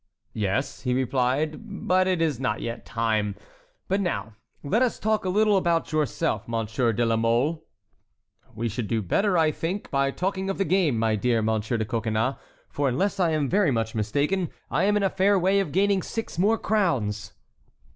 "Yes," 0.33 0.81
he 0.81 0.95
replied, 0.95 1.59
"but 1.87 2.07
it 2.07 2.23
is 2.23 2.39
not 2.39 2.59
yet 2.59 2.87
time. 2.87 3.35
But 3.87 4.01
now 4.01 4.33
let 4.63 4.81
us 4.81 4.97
talk 4.97 5.25
a 5.25 5.29
little 5.29 5.57
about 5.57 5.91
yourself, 5.91 6.47
Monsieur 6.47 6.91
de 6.91 7.05
la 7.05 7.15
Mole." 7.17 7.63
"We 8.55 8.67
should 8.67 8.87
do 8.87 9.03
better, 9.03 9.37
I 9.37 9.51
think, 9.51 9.91
by 9.91 10.09
talking 10.09 10.49
of 10.49 10.57
the 10.57 10.65
game, 10.65 10.97
my 10.97 11.15
dear 11.15 11.43
Monsieur 11.43 11.77
de 11.77 11.85
Coconnas; 11.85 12.35
for 12.67 12.89
unless 12.89 13.19
I 13.19 13.29
am 13.29 13.47
very 13.47 13.69
much 13.69 13.93
mistaken, 13.93 14.49
I 14.71 14.85
am 14.85 14.97
in 14.97 15.03
a 15.03 15.09
fair 15.11 15.37
way 15.37 15.59
of 15.59 15.71
gaining 15.71 16.01
six 16.01 16.39
more 16.39 16.57
crowns." 16.57 17.33